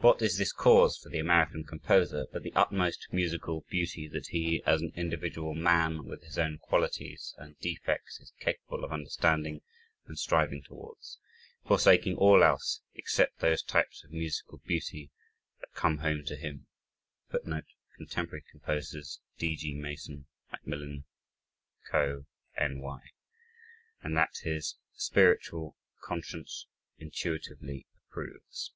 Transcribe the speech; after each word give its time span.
What 0.00 0.20
is 0.20 0.36
this 0.36 0.52
cause 0.52 0.98
for 0.98 1.08
the 1.08 1.18
American 1.18 1.64
composer 1.64 2.26
but 2.30 2.42
the 2.42 2.52
utmost 2.52 3.08
musical 3.10 3.62
beauty 3.70 4.06
that 4.08 4.26
he, 4.26 4.62
as 4.66 4.82
an 4.82 4.92
individual 4.94 5.54
man, 5.54 6.04
with 6.04 6.24
his 6.24 6.36
own 6.36 6.58
qualities 6.58 7.34
and 7.38 7.58
defects, 7.58 8.20
is 8.20 8.34
capable 8.38 8.84
of 8.84 8.92
understanding 8.92 9.62
and 10.04 10.18
striving 10.18 10.62
towards? 10.62 11.18
forsaking 11.66 12.16
all 12.16 12.44
else 12.44 12.82
except 12.92 13.38
those 13.38 13.62
types 13.62 14.04
of 14.04 14.10
musical 14.10 14.58
beauty 14.66 15.10
that 15.60 15.72
come 15.72 15.96
home 15.96 16.22
to 16.26 16.36
him," 16.36 16.66
[footnote: 17.30 17.64
Contemporary 17.96 18.44
Composers, 18.50 19.20
D. 19.38 19.56
G. 19.56 19.72
Mason, 19.74 20.26
Macmillan 20.52 21.06
Co., 21.90 22.26
N. 22.58 22.78
Y.] 22.80 23.00
and 24.02 24.14
that 24.18 24.36
his 24.42 24.76
spiritual 24.92 25.78
conscience 26.02 26.66
intuitively 26.98 27.86
approves. 28.10 28.72